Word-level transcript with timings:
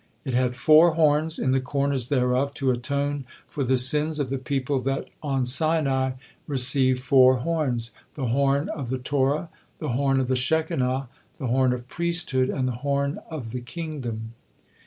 It 0.25 0.33
had 0.33 0.55
four 0.55 0.95
horns 0.95 1.37
in 1.37 1.51
the 1.51 1.61
corners 1.61 2.07
thereof, 2.07 2.55
to 2.55 2.71
atone 2.71 3.23
for 3.47 3.63
the 3.63 3.77
sins 3.77 4.17
of 4.19 4.31
the 4.31 4.39
people 4.39 4.79
that 4.79 5.07
on 5.21 5.45
Sinai 5.45 6.13
receive 6.47 6.97
four 6.99 7.35
horns, 7.37 7.91
"the 8.15 8.29
horn 8.29 8.67
of 8.69 8.89
the 8.89 8.97
Torah," 8.97 9.49
"the 9.77 9.89
horn 9.89 10.19
of 10.19 10.27
the 10.27 10.35
Shekinah," 10.35 11.07
"the 11.37 11.45
horn 11.49 11.71
of 11.71 11.87
Priesthood," 11.87 12.49
and 12.49 12.67
"the 12.67 12.71
horn 12.81 13.19
of 13.29 13.51
the 13.51 13.61
Kingdom." 13.61 14.33